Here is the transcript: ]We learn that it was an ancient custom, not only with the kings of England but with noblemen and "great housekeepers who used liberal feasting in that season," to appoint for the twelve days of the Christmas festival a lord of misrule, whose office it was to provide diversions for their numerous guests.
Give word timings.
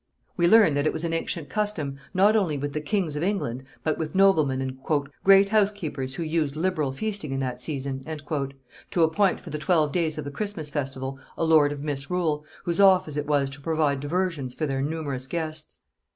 ]We 0.35 0.47
learn 0.47 0.73
that 0.73 0.87
it 0.87 0.93
was 0.93 1.05
an 1.05 1.13
ancient 1.13 1.47
custom, 1.47 1.99
not 2.11 2.35
only 2.35 2.57
with 2.57 2.73
the 2.73 2.81
kings 2.81 3.15
of 3.15 3.21
England 3.21 3.63
but 3.83 3.99
with 3.99 4.15
noblemen 4.15 4.59
and 4.59 4.79
"great 5.23 5.49
housekeepers 5.49 6.15
who 6.15 6.23
used 6.23 6.55
liberal 6.55 6.91
feasting 6.91 7.31
in 7.31 7.39
that 7.41 7.61
season," 7.61 8.03
to 8.89 9.03
appoint 9.03 9.39
for 9.41 9.51
the 9.51 9.59
twelve 9.59 9.91
days 9.91 10.17
of 10.17 10.23
the 10.23 10.31
Christmas 10.31 10.71
festival 10.71 11.19
a 11.37 11.43
lord 11.43 11.71
of 11.71 11.83
misrule, 11.83 12.43
whose 12.63 12.81
office 12.81 13.15
it 13.15 13.27
was 13.27 13.51
to 13.51 13.61
provide 13.61 13.99
diversions 13.99 14.55
for 14.55 14.65
their 14.65 14.81
numerous 14.81 15.27
guests. 15.27 15.81